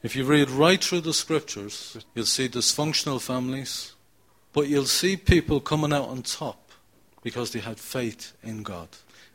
If 0.00 0.14
you 0.14 0.22
read 0.24 0.48
right 0.48 0.82
through 0.82 1.00
the 1.00 1.12
scriptures, 1.12 1.96
you'll 2.14 2.26
see 2.26 2.48
dysfunctional 2.48 3.20
families, 3.20 3.94
but 4.52 4.68
you'll 4.68 4.84
see 4.84 5.16
people 5.16 5.58
coming 5.58 5.92
out 5.92 6.08
on 6.08 6.22
top 6.22 6.70
because 7.24 7.50
they 7.50 7.58
had 7.58 7.80
faith 7.80 8.32
in 8.44 8.62
God. 8.62 8.86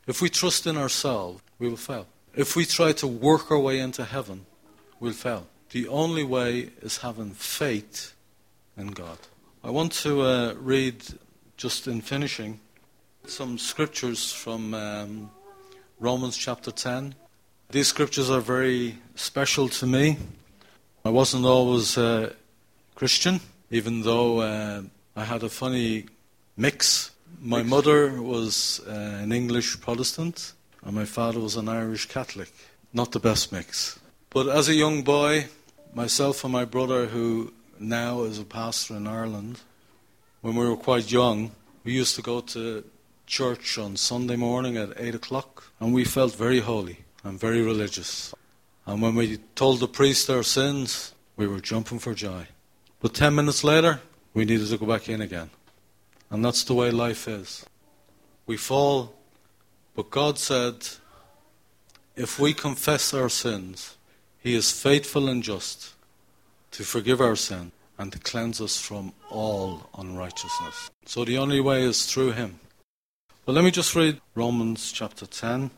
If 0.07 0.21
we 0.21 0.29
trust 0.29 0.65
in 0.67 0.77
ourselves, 0.77 1.41
we 1.59 1.67
will 1.67 1.75
fail. 1.75 2.07
If 2.33 2.55
we 2.55 2.63
try 2.63 2.93
to 2.93 3.07
work 3.07 3.51
our 3.51 3.59
way 3.59 3.77
into 3.77 4.05
heaven, 4.05 4.45
we'll 5.01 5.11
fail. 5.11 5.47
The 5.71 5.85
only 5.89 6.23
way 6.23 6.69
is 6.81 6.99
having 6.99 7.31
faith 7.31 8.13
in 8.77 8.87
God. 8.87 9.17
I 9.65 9.69
want 9.69 9.91
to 10.03 10.21
uh, 10.21 10.53
read, 10.53 11.03
just 11.57 11.89
in 11.89 11.99
finishing, 11.99 12.61
some 13.29 13.57
scriptures 13.57 14.31
from 14.31 14.73
um, 14.73 15.29
Romans 15.99 16.37
chapter 16.37 16.71
10. 16.71 17.13
These 17.69 17.87
scriptures 17.87 18.29
are 18.29 18.39
very 18.39 18.95
special 19.15 19.67
to 19.69 19.85
me. 19.85 20.17
I 21.03 21.09
wasn't 21.09 21.45
always 21.45 21.97
a 21.97 22.33
Christian, 22.95 23.41
even 23.69 24.03
though 24.03 24.39
uh, 24.39 24.81
I 25.15 25.23
had 25.25 25.43
a 25.43 25.49
funny 25.49 26.05
mix. 26.55 27.11
My 27.41 27.63
mother 27.63 28.21
was 28.21 28.81
uh, 28.87 28.91
an 28.91 29.31
English 29.31 29.81
Protestant, 29.81 30.53
and 30.83 30.95
my 30.95 31.05
father 31.05 31.39
was 31.39 31.57
an 31.57 31.67
Irish 31.67 32.07
Catholic. 32.07 32.51
Not 32.93 33.11
the 33.11 33.19
best 33.19 33.51
mix. 33.51 33.99
But 34.29 34.47
as 34.47 34.69
a 34.69 34.73
young 34.73 35.03
boy, 35.03 35.47
myself 35.93 36.43
and 36.45 36.53
my 36.53 36.65
brother, 36.65 37.07
who 37.07 37.51
now 37.77 38.23
is 38.23 38.39
a 38.39 38.45
pastor 38.45 38.95
in 38.95 39.05
Ireland, 39.05 39.59
when 40.41 40.55
we 40.55 40.65
were 40.65 40.77
quite 40.77 41.11
young, 41.11 41.51
we 41.83 41.91
used 41.93 42.15
to 42.15 42.21
go 42.21 42.39
to 42.41 42.83
church 43.27 43.77
on 43.77 43.95
Sunday 43.95 44.35
morning 44.35 44.77
at 44.77 44.99
8 44.99 45.15
o'clock, 45.15 45.71
and 45.79 45.93
we 45.93 46.03
felt 46.03 46.35
very 46.35 46.59
holy 46.59 47.05
and 47.23 47.39
very 47.39 47.61
religious. 47.61 48.33
And 48.85 49.01
when 49.01 49.13
we 49.13 49.37
told 49.53 49.79
the 49.79 49.87
priest 49.87 50.29
our 50.29 50.43
sins, 50.43 51.13
we 51.35 51.45
were 51.45 51.59
jumping 51.59 51.99
for 51.99 52.15
joy. 52.15 52.47
But 52.99 53.13
10 53.13 53.35
minutes 53.35 53.63
later, 53.63 54.01
we 54.33 54.45
needed 54.45 54.69
to 54.69 54.77
go 54.77 54.87
back 54.87 55.07
in 55.07 55.21
again. 55.21 55.51
And 56.31 56.43
that's 56.43 56.63
the 56.63 56.73
way 56.73 56.89
life 56.89 57.27
is. 57.27 57.65
We 58.47 58.57
fall 58.57 59.13
but 59.97 60.11
God 60.11 60.37
said, 60.37 60.87
if 62.15 62.37
we 62.37 62.53
confess 62.53 63.15
our 63.15 63.29
sins, 63.29 63.97
He 64.37 64.53
is 64.53 64.71
faithful 64.71 65.27
and 65.27 65.41
just 65.41 65.95
to 66.69 66.83
forgive 66.83 67.19
our 67.19 67.35
sin 67.35 67.71
and 67.97 68.11
to 68.11 68.19
cleanse 68.19 68.61
us 68.61 68.79
from 68.79 69.13
all 69.31 69.89
unrighteousness. 69.97 70.91
So 71.07 71.25
the 71.25 71.39
only 71.39 71.59
way 71.59 71.81
is 71.81 72.05
through 72.05 72.33
Him. 72.33 72.59
But 73.47 73.53
let 73.53 73.63
me 73.63 73.71
just 73.71 73.95
read 73.95 74.19
Romans 74.35 74.91
chapter 74.91 75.25
10. 75.25 75.71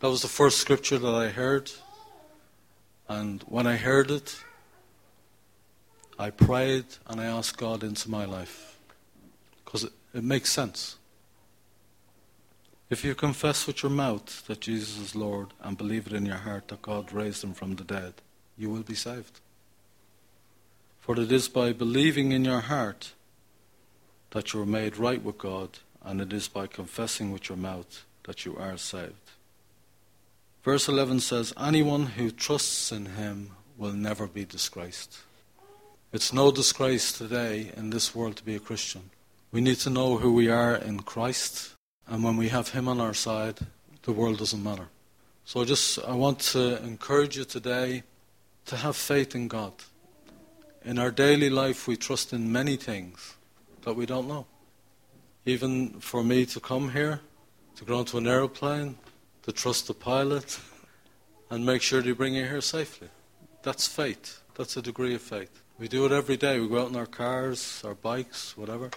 That 0.00 0.10
was 0.10 0.20
the 0.20 0.28
first 0.28 0.58
scripture 0.58 0.98
that 0.98 1.14
I 1.14 1.28
heard. 1.28 1.70
And 3.08 3.42
when 3.44 3.66
I 3.66 3.76
heard 3.76 4.10
it, 4.10 4.38
I 6.18 6.28
prayed 6.28 6.84
and 7.06 7.22
I 7.22 7.24
asked 7.24 7.56
God 7.56 7.82
into 7.82 8.10
my 8.10 8.26
life. 8.26 8.76
Because 9.64 9.84
it, 9.84 9.92
it 10.12 10.22
makes 10.22 10.52
sense. 10.52 10.98
If 12.90 13.02
you 13.02 13.14
confess 13.14 13.66
with 13.66 13.82
your 13.82 13.90
mouth 13.90 14.46
that 14.46 14.60
Jesus 14.60 14.98
is 14.98 15.16
Lord 15.16 15.54
and 15.62 15.78
believe 15.78 16.06
it 16.06 16.12
in 16.12 16.26
your 16.26 16.36
heart 16.36 16.68
that 16.68 16.82
God 16.82 17.14
raised 17.14 17.42
him 17.42 17.54
from 17.54 17.76
the 17.76 17.84
dead, 17.84 18.12
you 18.58 18.68
will 18.68 18.82
be 18.82 18.94
saved. 18.94 19.40
For 21.00 21.18
it 21.18 21.32
is 21.32 21.48
by 21.48 21.72
believing 21.72 22.32
in 22.32 22.44
your 22.44 22.60
heart 22.60 23.14
that 24.32 24.52
you 24.52 24.60
are 24.60 24.66
made 24.66 24.98
right 24.98 25.22
with 25.22 25.38
God, 25.38 25.78
and 26.02 26.20
it 26.20 26.32
is 26.32 26.48
by 26.48 26.66
confessing 26.66 27.32
with 27.32 27.48
your 27.48 27.58
mouth 27.58 28.04
that 28.24 28.44
you 28.44 28.56
are 28.56 28.76
saved. 28.76 29.14
Verse 30.62 30.88
11 30.88 31.20
says, 31.20 31.52
Anyone 31.58 32.06
who 32.06 32.30
trusts 32.30 32.92
in 32.92 33.06
him 33.06 33.52
will 33.76 33.92
never 33.92 34.26
be 34.26 34.44
disgraced. 34.44 35.18
It's 36.12 36.32
no 36.32 36.50
disgrace 36.50 37.12
today 37.12 37.72
in 37.76 37.90
this 37.90 38.14
world 38.14 38.36
to 38.36 38.44
be 38.44 38.56
a 38.56 38.60
Christian. 38.60 39.10
We 39.52 39.60
need 39.60 39.76
to 39.76 39.90
know 39.90 40.18
who 40.18 40.32
we 40.32 40.48
are 40.48 40.74
in 40.74 41.00
Christ 41.00 41.74
and 42.08 42.24
when 42.24 42.36
we 42.36 42.48
have 42.48 42.70
Him 42.70 42.88
on 42.88 43.00
our 43.00 43.14
side, 43.14 43.58
the 44.02 44.12
world 44.12 44.38
doesn't 44.38 44.62
matter. 44.62 44.88
So 45.44 45.60
I 45.60 45.64
just 45.64 45.98
I 46.04 46.14
want 46.14 46.40
to 46.52 46.82
encourage 46.82 47.36
you 47.36 47.44
today 47.44 48.02
to 48.66 48.76
have 48.76 48.96
faith 48.96 49.34
in 49.34 49.48
God. 49.48 49.72
In 50.84 50.98
our 50.98 51.10
daily 51.10 51.50
life, 51.50 51.86
we 51.86 51.96
trust 51.96 52.32
in 52.32 52.50
many 52.50 52.76
things 52.76 53.34
that 53.82 53.94
we 53.94 54.06
don't 54.06 54.28
know. 54.28 54.46
Even 55.46 56.00
for 56.00 56.22
me 56.22 56.44
to 56.46 56.60
come 56.60 56.90
here, 56.90 57.20
to 57.76 57.84
go 57.84 57.98
onto 57.98 58.18
an 58.18 58.26
aeroplane, 58.26 58.96
to 59.42 59.52
trust 59.52 59.86
the 59.86 59.94
pilot, 59.94 60.60
and 61.50 61.64
make 61.64 61.82
sure 61.82 62.02
they 62.02 62.12
bring 62.12 62.34
you 62.34 62.44
here 62.44 62.60
safely. 62.60 63.08
That's 63.62 63.86
faith. 63.86 64.42
That's 64.54 64.76
a 64.76 64.82
degree 64.82 65.14
of 65.14 65.22
faith. 65.22 65.62
We 65.78 65.88
do 65.88 66.04
it 66.04 66.12
every 66.12 66.36
day. 66.36 66.58
We 66.60 66.68
go 66.68 66.82
out 66.82 66.90
in 66.90 66.96
our 66.96 67.06
cars, 67.06 67.82
our 67.84 67.94
bikes, 67.94 68.56
whatever. 68.56 68.90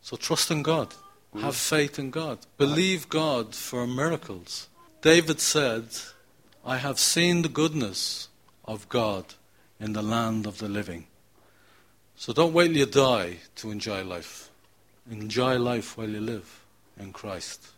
So 0.00 0.16
trust 0.16 0.50
in 0.50 0.62
God. 0.62 0.94
Have 1.40 1.56
faith 1.56 1.98
in 1.98 2.10
God. 2.10 2.38
Believe 2.56 3.08
God 3.08 3.54
for 3.54 3.86
miracles. 3.86 4.68
David 5.02 5.40
said, 5.40 5.84
I 6.64 6.78
have 6.78 6.98
seen 6.98 7.42
the 7.42 7.48
goodness 7.48 8.28
of 8.64 8.88
God 8.88 9.34
in 9.78 9.92
the 9.92 10.02
land 10.02 10.46
of 10.46 10.58
the 10.58 10.68
living. 10.68 11.06
So 12.14 12.32
don't 12.32 12.54
wait 12.54 12.68
till 12.68 12.76
you 12.78 12.86
die 12.86 13.38
to 13.56 13.70
enjoy 13.70 14.02
life. 14.02 14.50
Enjoy 15.10 15.58
life 15.58 15.96
while 15.96 16.08
you 16.08 16.20
live 16.20 16.64
in 16.98 17.12
Christ. 17.12 17.68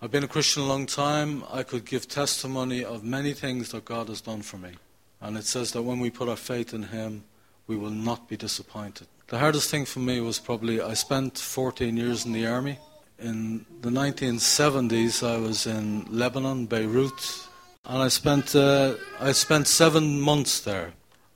I've 0.00 0.10
been 0.10 0.24
a 0.24 0.28
Christian 0.28 0.62
a 0.62 0.66
long 0.66 0.86
time. 0.86 1.44
I 1.52 1.62
could 1.62 1.84
give 1.84 2.08
testimony 2.08 2.84
of 2.84 3.04
many 3.04 3.32
things 3.34 3.70
that 3.70 3.84
God 3.84 4.08
has 4.08 4.20
done 4.20 4.42
for 4.42 4.56
me. 4.56 4.72
And 5.20 5.36
it 5.36 5.44
says 5.44 5.72
that 5.72 5.82
when 5.82 6.00
we 6.00 6.10
put 6.10 6.28
our 6.28 6.36
faith 6.36 6.74
in 6.74 6.84
Him, 6.84 7.24
we 7.66 7.76
will 7.76 7.90
not 7.90 8.28
be 8.28 8.36
disappointed. 8.36 9.06
The 9.28 9.38
hardest 9.38 9.70
thing 9.70 9.84
for 9.84 10.00
me 10.00 10.20
was 10.20 10.38
probably 10.38 10.80
I 10.80 10.94
spent 10.94 11.38
14 11.38 11.96
years 11.96 12.26
in 12.26 12.32
the 12.32 12.46
army 12.46 12.78
in 13.22 13.64
the 13.80 13.90
1970s, 13.90 15.26
I 15.26 15.36
was 15.38 15.66
in 15.66 16.06
Lebanon, 16.10 16.66
Beirut, 16.66 17.48
and 17.84 18.02
I 18.02 18.08
spent 18.08 18.54
uh, 18.56 18.94
I 19.20 19.32
spent 19.32 19.68
seven 19.68 20.20
months 20.20 20.60
there. 20.60 20.92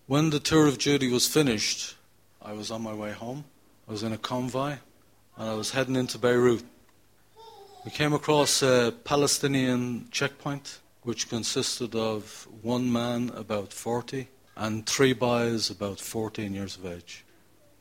When 0.07 0.31
the 0.31 0.41
tour 0.41 0.67
of 0.67 0.79
duty 0.79 1.11
was 1.11 1.27
finished, 1.27 1.97
I 2.43 2.53
was 2.53 2.71
on 2.71 2.83
my 2.83 2.95
way 2.95 3.13
home. 3.13 3.45
I 3.89 3.93
was 3.93 4.03
in 4.03 4.13
a 4.13 4.19
convoy, 4.19 4.77
and 5.37 5.51
I 5.51 5.55
was 5.55 5.71
heading 5.71 5.97
into 5.97 6.19
Beirut. 6.19 6.65
We 7.85 7.91
came 7.91 8.13
across 8.15 8.63
a 8.63 8.95
Palestinian 9.05 10.09
checkpoint, 10.11 10.81
which 11.03 11.29
consisted 11.29 11.95
of 11.95 12.49
one 12.63 12.91
man 12.91 13.31
about 13.35 13.73
40 13.73 14.29
and 14.57 14.87
three 14.87 15.13
boys 15.13 15.71
about 15.71 16.01
14 16.01 16.55
years 16.55 16.77
of 16.77 16.87
age. 16.87 17.25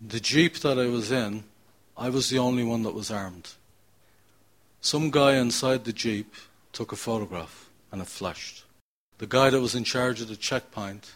The 0.05 0.19
jeep 0.19 0.57
that 0.59 0.77
I 0.77 0.87
was 0.87 1.11
in, 1.11 1.45
I 1.97 2.09
was 2.09 2.29
the 2.29 2.39
only 2.39 2.63
one 2.63 2.83
that 2.83 2.93
was 2.93 3.09
armed. 3.09 3.53
Some 4.81 5.09
guy 5.09 5.35
inside 5.35 5.85
the 5.85 5.93
Jeep 5.93 6.35
took 6.73 6.91
a 6.91 6.97
photograph 6.97 7.69
and 7.91 8.01
it 8.01 8.07
flashed. 8.07 8.65
The 9.17 9.27
guy 9.27 9.49
that 9.49 9.61
was 9.61 9.73
in 9.73 9.85
charge 9.85 10.19
of 10.19 10.27
the 10.27 10.35
checkpoint 10.35 11.15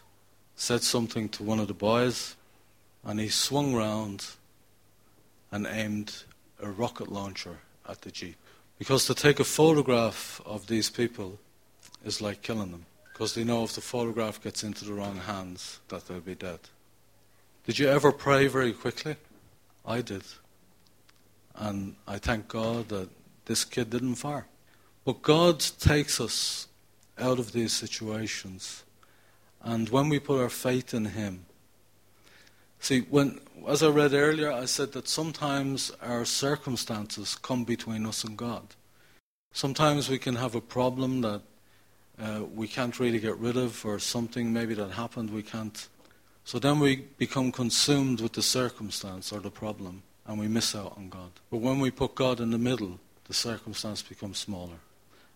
said 0.56 0.82
something 0.82 1.28
to 1.30 1.44
one 1.44 1.60
of 1.60 1.68
the 1.68 1.74
boys 1.74 2.36
and 3.04 3.20
he 3.20 3.28
swung 3.28 3.76
round 3.76 4.26
and 5.52 5.68
aimed 5.68 6.24
a 6.62 6.70
rocket 6.70 7.12
launcher 7.12 7.58
at 7.88 8.02
the 8.02 8.12
Jeep. 8.12 8.36
Because 8.78 9.06
to 9.08 9.16
take 9.16 9.40
a 9.40 9.44
photograph 9.44 10.42
of 10.46 10.68
these 10.68 10.90
people 10.90 11.40
is 12.06 12.22
like 12.22 12.42
killing 12.42 12.72
them. 12.72 12.86
Because 13.12 13.34
they 13.34 13.44
know 13.44 13.64
if 13.64 13.74
the 13.74 13.82
photograph 13.82 14.42
gets 14.42 14.64
into 14.64 14.86
the 14.86 14.94
wrong 14.94 15.18
hands 15.18 15.80
that 15.90 16.08
they'll 16.08 16.22
be 16.22 16.36
dead. 16.36 16.60
Did 17.66 17.78
you 17.78 17.90
ever 17.90 18.12
pray 18.12 18.48
very 18.48 18.72
quickly? 18.72 19.18
I 19.86 20.02
did. 20.02 20.24
And 21.56 21.96
I 22.08 22.18
thank 22.18 22.48
God 22.48 22.88
that 22.90 23.10
this 23.46 23.66
kid 23.66 23.90
didn't 23.90 24.16
fire. 24.16 24.48
But 25.04 25.22
God 25.22 25.60
takes 25.60 26.22
us 26.22 26.68
out 27.18 27.40
of 27.40 27.52
these 27.52 27.74
situations. 27.74 28.84
And 29.62 29.90
when 29.90 30.08
we 30.08 30.20
put 30.20 30.40
our 30.40 30.50
faith 30.50 30.94
in 30.94 31.06
Him, 31.06 31.46
See, 32.80 33.02
when, 33.02 33.40
as 33.68 33.84
I 33.84 33.90
read 33.90 34.14
earlier, 34.14 34.52
I 34.52 34.66
said 34.66 34.94
that 34.94 35.08
sometimes 35.08 35.92
our 36.02 36.26
circumstances 36.26 37.36
come 37.36 37.64
between 37.66 38.06
us 38.06 38.24
and 38.24 38.38
God. 38.38 38.76
Sometimes 39.52 40.10
we 40.10 40.18
can 40.18 40.36
have 40.36 40.56
a 40.56 40.62
problem 40.62 41.22
that 41.22 41.42
uh, 42.20 42.44
we 42.54 42.68
can't 42.68 43.00
really 43.00 43.20
get 43.20 43.38
rid 43.38 43.58
of, 43.58 43.86
or 43.86 44.00
something 44.00 44.52
maybe 44.52 44.74
that 44.74 44.92
happened 44.92 45.30
we 45.30 45.44
can't. 45.44 45.88
So 46.44 46.60
then 46.60 46.80
we 46.80 47.08
become 47.18 47.52
consumed 47.52 48.22
with 48.22 48.34
the 48.34 48.42
circumstance 48.42 49.32
or 49.32 49.40
the 49.40 49.52
problem, 49.52 50.04
and 50.26 50.40
we 50.40 50.48
miss 50.48 50.76
out 50.76 50.98
on 50.98 51.10
God. 51.10 51.32
But 51.50 51.58
when 51.58 51.80
we 51.80 51.92
put 51.92 52.16
God 52.16 52.40
in 52.40 52.52
the 52.52 52.58
middle, 52.58 53.00
the 53.26 53.34
circumstance 53.34 54.02
becomes 54.02 54.38
smaller. 54.38 54.80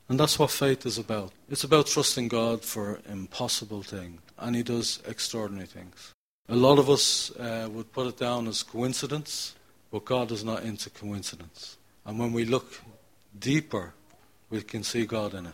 And 0.10 0.20
that's 0.20 0.38
what 0.38 0.52
faith 0.52 0.86
is 0.86 0.98
about. 0.98 1.32
It's 1.50 1.64
about 1.64 1.88
trusting 1.88 2.28
God 2.28 2.64
for 2.64 3.00
impossible 3.08 3.84
things, 3.84 4.22
and 4.38 4.56
He 4.56 4.64
does 4.64 5.02
extraordinary 5.08 5.68
things. 5.68 6.14
A 6.50 6.56
lot 6.56 6.78
of 6.78 6.90
us 6.90 7.32
uh, 7.38 7.70
would 7.72 7.92
put 7.94 8.08
it 8.08 8.18
down 8.18 8.48
as 8.48 8.64
coincidence, 8.64 9.56
but 9.92 10.04
God 10.04 10.32
is 10.32 10.44
not 10.44 10.64
into 10.64 10.90
coincidence. 10.90 11.78
And 12.06 12.20
when 12.20 12.34
we 12.34 12.44
look 12.44 12.82
deeper, 13.40 13.94
we 14.50 14.62
can 14.62 14.84
see 14.84 15.06
God 15.06 15.34
in 15.34 15.46
it. 15.46 15.54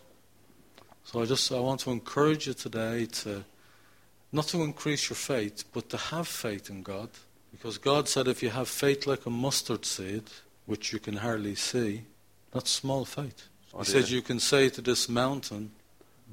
So 1.04 1.22
I 1.22 1.26
just 1.26 1.52
I 1.52 1.60
want 1.60 1.80
to 1.82 1.92
encourage 1.92 2.48
you 2.48 2.54
today 2.54 3.06
to 3.06 3.44
not 4.32 4.46
to 4.48 4.62
increase 4.64 5.10
your 5.10 5.16
faith, 5.16 5.64
but 5.74 5.90
to 5.90 5.98
have 5.98 6.28
faith 6.28 6.70
in 6.70 6.84
God. 6.84 7.10
Because 7.52 7.78
God 7.78 8.08
said 8.08 8.28
if 8.28 8.44
you 8.44 8.50
have 8.50 8.68
faith 8.68 9.08
like 9.08 9.26
a 9.26 9.30
mustard 9.30 9.86
seed, 9.86 10.24
which 10.66 10.94
you 10.94 11.00
can 11.00 11.18
hardly 11.18 11.56
see, 11.56 12.04
that's 12.52 12.70
small 12.70 13.06
faith. 13.06 13.48
Oh, 13.74 13.80
he 13.80 13.86
said 13.86 14.10
you 14.10 14.22
can 14.22 14.40
say 14.40 14.70
to 14.70 14.82
this 14.82 15.10
mountain, 15.10 15.72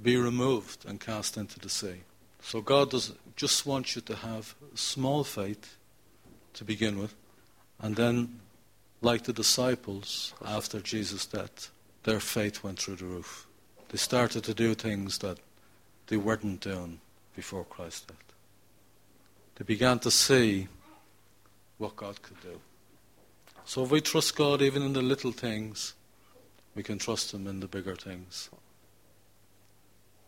be 0.03 0.17
removed 0.17 0.85
and 0.87 1.01
cast 1.01 1.37
into 1.37 1.59
the 1.59 1.71
sea. 1.71 2.03
So 2.47 2.61
God 2.61 2.91
does 2.91 3.13
just 3.35 3.67
want 3.67 3.97
you 3.97 4.03
to 4.03 4.15
have 4.15 4.55
small 4.77 5.25
faith 5.25 5.77
to 6.55 6.65
begin 6.65 6.97
with, 6.97 7.13
and 7.81 7.97
then, 7.97 8.39
like 9.01 9.25
the 9.25 9.33
disciples 9.33 10.33
after 10.45 10.79
Jesus' 10.79 11.27
death, 11.27 11.73
their 12.05 12.21
faith 12.21 12.63
went 12.63 12.79
through 12.79 12.97
the 12.97 13.05
roof. 13.05 13.49
They 13.89 13.99
started 13.99 14.45
to 14.45 14.55
do 14.55 14.75
things 14.75 15.19
that 15.19 15.39
they 16.07 16.19
weren't 16.19 16.61
doing 16.61 17.01
before 17.35 17.65
Christ's 17.65 18.03
death. 18.03 18.33
They 19.57 19.65
began 19.65 19.99
to 19.99 20.11
see 20.13 20.69
what 21.79 21.97
God 21.97 22.23
could 22.23 22.41
do. 22.43 22.61
So 23.65 23.83
if 23.83 23.91
we 23.91 24.01
trust 24.01 24.37
God 24.37 24.63
even 24.63 24.85
in 24.85 24.93
the 24.93 25.03
little 25.03 25.33
things, 25.33 25.95
we 26.77 26.85
can 26.85 26.99
trust 26.99 27.35
Him 27.35 27.49
in 27.49 27.59
the 27.59 27.67
bigger 27.67 27.97
things. 27.97 28.51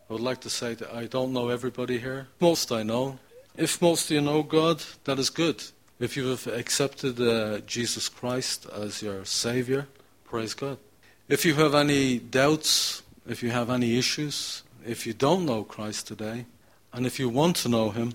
I 0.09 0.13
would 0.13 0.21
like 0.23 0.41
to 0.41 0.49
say 0.49 0.73
that 0.73 0.91
I 0.91 1.05
don't 1.05 1.33
know 1.33 1.49
everybody 1.49 1.99
here. 1.99 2.29
Most 2.39 2.71
I 2.71 2.81
know. 2.81 3.19
If 3.55 3.79
most 3.79 4.09
you 4.09 4.21
know 4.21 4.41
God, 4.41 4.83
that 5.03 5.19
is 5.19 5.29
good. 5.29 5.63
If 5.99 6.17
you 6.17 6.29
have 6.29 6.47
accepted 6.47 7.21
uh, 7.21 7.59
Jesus 7.67 8.09
Christ 8.09 8.65
as 8.73 9.03
your 9.03 9.23
Savior, 9.23 9.85
praise 10.25 10.55
God. 10.55 10.79
If 11.27 11.45
you 11.45 11.53
have 11.55 11.75
any 11.75 12.17
doubts, 12.17 13.03
if 13.27 13.43
you 13.43 13.51
have 13.51 13.69
any 13.69 13.99
issues, 13.99 14.63
if 14.83 15.05
you 15.05 15.13
don't 15.13 15.45
know 15.45 15.63
Christ 15.63 16.07
today, 16.07 16.45
and 16.91 17.05
if 17.05 17.19
you 17.19 17.29
want 17.29 17.57
to 17.57 17.69
know 17.69 17.91
Him, 17.91 18.13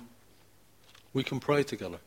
we 1.12 1.22
can 1.22 1.38
pray 1.38 1.62
together. 1.62 1.98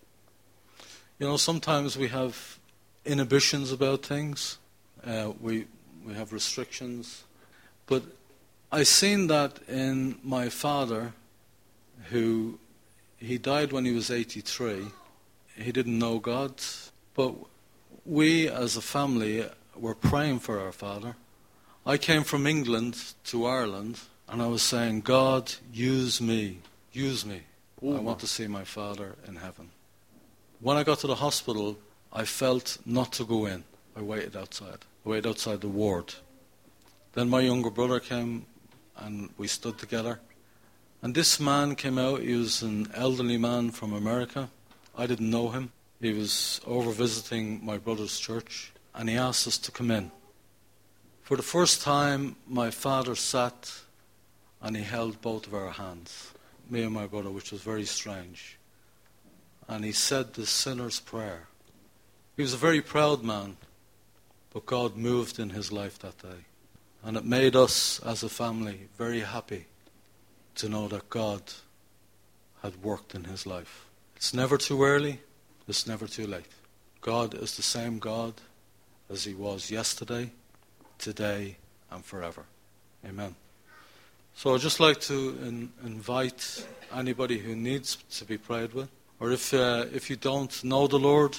You 1.17 1.27
know, 1.27 1.38
sometimes 1.38 1.98
we 1.98 2.10
have 2.10 2.60
inhibitions 3.06 3.72
about 3.72 4.06
things, 4.06 4.58
uh, 5.06 5.32
we, 5.39 5.67
we 6.06 6.13
have 6.13 6.34
restrictions, 6.34 7.24
but 7.86 8.03
I 8.71 8.83
seen 8.83 9.27
that 9.27 9.59
in 9.69 10.19
my 10.24 10.50
father, 10.50 11.13
who 12.09 12.59
he 13.17 13.38
died 13.38 13.71
when 13.71 13.86
he 13.86 13.93
was 13.93 14.12
83. 14.12 14.88
He 15.55 15.71
didn't 15.71 15.97
know 15.97 16.19
God, 16.19 16.62
but 17.15 17.33
we 18.05 18.50
as 18.50 18.75
a 18.75 18.81
family 18.81 19.45
were 19.75 19.95
praying 19.95 20.39
for 20.39 20.60
our 20.60 20.73
father. 20.73 21.15
I 21.86 21.97
came 21.97 22.23
from 22.23 22.45
England 22.45 23.01
to 23.25 23.45
Ireland, 23.45 23.99
and 24.27 24.41
I 24.41 24.47
was 24.47 24.63
saying, 24.63 25.01
God, 25.01 25.53
use 25.71 26.19
me, 26.19 26.60
use 26.91 27.25
me. 27.25 27.43
Ooh. 27.82 27.95
I 27.95 27.99
want 27.99 28.19
to 28.19 28.27
see 28.27 28.47
my 28.47 28.65
father 28.65 29.15
in 29.27 29.38
heaven. 29.38 29.69
When 30.60 30.75
I 30.75 30.84
got 30.84 30.99
to 30.99 31.08
the 31.08 31.15
hospital, 31.15 31.77
I 32.12 32.25
felt 32.25 32.80
not 32.86 33.13
to 33.13 33.23
go 33.23 33.45
in. 33.45 33.63
I 33.95 34.01
waited 34.01 34.36
outside. 34.36 34.80
I 35.06 35.10
waited 35.10 35.27
outside 35.30 35.62
the 35.62 35.69
ward. 35.69 36.15
Then 37.13 37.30
my 37.30 37.39
younger 37.39 37.69
brother 37.69 37.99
came 37.99 38.45
and 38.97 39.29
we 39.38 39.47
stood 39.47 39.77
together. 39.77 40.19
And 41.01 41.13
this 41.13 41.39
man 41.39 41.75
came 41.75 41.97
out. 41.97 42.21
He 42.21 42.33
was 42.33 42.62
an 42.62 42.89
elderly 42.93 43.38
man 43.38 43.71
from 43.71 43.93
America. 43.93 44.49
I 44.97 45.05
didn't 45.05 45.29
know 45.29 45.49
him. 45.49 45.71
He 46.01 46.13
was 46.13 46.62
over 46.65 46.91
visiting 46.91 47.63
my 47.65 47.77
brother's 47.77 48.19
church, 48.19 48.71
and 48.93 49.10
he 49.10 49.15
asked 49.15 49.47
us 49.47 49.57
to 49.60 49.71
come 49.71 49.91
in. 49.91 50.12
For 51.21 51.36
the 51.36 51.43
first 51.43 51.81
time, 51.81 52.36
my 52.47 52.71
father 52.71 53.15
sat 53.15 53.71
and 54.62 54.75
he 54.75 54.83
held 54.83 55.21
both 55.21 55.45
of 55.45 55.53
our 55.53 55.71
hands, 55.71 56.31
me 56.69 56.83
and 56.83 56.93
my 56.93 57.05
brother, 57.05 57.29
which 57.29 57.51
was 57.51 57.62
very 57.62 57.86
strange. 57.86 58.57
And 59.67 59.83
he 59.83 59.91
said 59.91 60.33
the 60.33 60.45
sinner's 60.45 60.99
prayer. 60.99 61.47
He 62.36 62.41
was 62.41 62.53
a 62.53 62.57
very 62.57 62.81
proud 62.81 63.23
man, 63.23 63.57
but 64.53 64.65
God 64.65 64.95
moved 64.95 65.39
in 65.39 65.49
his 65.49 65.71
life 65.71 65.99
that 65.99 66.17
day. 66.19 66.46
And 67.08 67.15
it 67.15 67.24
made 67.24 67.56
us 67.56 68.02
as 68.06 68.22
a 68.22 68.28
family 68.28 68.89
very 68.98 69.22
happy 69.22 69.65
to 70.56 70.67
know 70.67 70.89
that 70.89 71.10
God 71.10 71.41
had 72.62 72.84
worked 72.84 73.15
in 73.15 73.24
his 73.24 73.46
life. 73.46 73.86
It's 74.17 74.34
never 74.34 74.58
too 74.58 74.84
early, 74.84 75.22
it's 75.70 75.88
never 75.88 76.06
too 76.06 76.28
late. 76.28 76.52
God 77.00 77.34
is 77.34 77.56
the 77.56 77.62
same 77.62 78.00
God 78.00 78.34
as 79.10 79.24
he 79.24 79.34
was 79.34 79.72
yesterday, 79.72 80.32
today, 80.98 81.56
and 81.91 82.04
forever. 82.04 82.43
Amen. 83.06 83.36
So 84.36 84.54
I'd 84.54 84.60
just 84.60 84.82
like 84.82 85.00
to 85.02 85.30
in, 85.41 85.72
invite 85.86 86.67
anybody 86.93 87.38
who 87.38 87.56
needs 87.56 87.96
to 88.17 88.26
be 88.26 88.38
prayed 88.38 88.74
with, 88.74 88.89
or 89.22 89.32
if, 89.32 89.54
uh, 89.54 89.86
if 89.93 90.10
you 90.10 90.17
don't 90.17 90.62
know 90.62 90.88
the 90.88 91.00
Lord, 91.00 91.38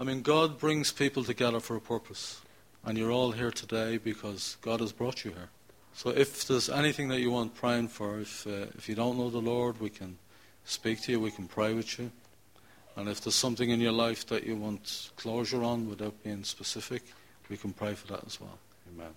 I 0.00 0.04
mean, 0.04 0.22
God 0.22 0.58
brings 0.58 0.92
people 0.92 1.24
together 1.24 1.60
for 1.60 1.76
a 1.76 1.80
purpose. 1.80 2.40
And 2.84 2.96
you're 2.96 3.12
all 3.12 3.32
here 3.32 3.50
today 3.50 3.98
because 3.98 4.56
God 4.62 4.80
has 4.80 4.92
brought 4.92 5.24
you 5.24 5.32
here. 5.32 5.50
So 5.92 6.10
if 6.10 6.46
there's 6.46 6.70
anything 6.70 7.08
that 7.08 7.20
you 7.20 7.30
want 7.30 7.54
praying 7.54 7.88
for, 7.88 8.20
if, 8.20 8.46
uh, 8.46 8.66
if 8.76 8.88
you 8.88 8.94
don't 8.94 9.18
know 9.18 9.28
the 9.28 9.38
Lord, 9.38 9.80
we 9.80 9.90
can 9.90 10.16
speak 10.64 11.02
to 11.02 11.12
you, 11.12 11.20
we 11.20 11.30
can 11.30 11.46
pray 11.46 11.74
with 11.74 11.98
you. 11.98 12.10
And 12.96 13.08
if 13.08 13.20
there's 13.20 13.34
something 13.34 13.70
in 13.70 13.80
your 13.80 13.92
life 13.92 14.26
that 14.26 14.44
you 14.44 14.56
want 14.56 15.10
closure 15.16 15.62
on 15.62 15.88
without 15.88 16.22
being 16.22 16.44
specific, 16.44 17.02
we 17.48 17.56
can 17.56 17.72
pray 17.72 17.94
for 17.94 18.06
that 18.08 18.24
as 18.26 18.40
well. 18.40 18.58
Amen. 18.94 19.12